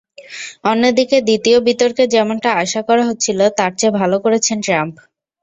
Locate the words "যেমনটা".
2.07-2.49